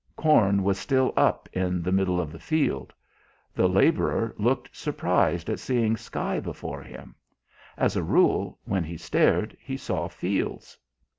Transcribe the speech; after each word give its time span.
Corn 0.15 0.63
was 0.63 0.79
still 0.79 1.13
"up" 1.15 1.47
in 1.53 1.83
the 1.83 1.91
middle 1.91 2.19
of 2.19 2.31
the 2.31 2.39
field. 2.39 2.91
The 3.53 3.69
labourer 3.69 4.33
looked 4.39 4.75
surprised 4.75 5.47
at 5.47 5.59
seeing 5.59 5.95
sky 5.95 6.39
before 6.39 6.81
him; 6.81 7.13
as 7.77 7.95
a 7.95 8.01
rule 8.01 8.57
when 8.65 8.83
he 8.83 8.97
stared 8.97 9.55
he 9.61 9.77
saw 9.77 10.07
fields. 10.07 10.75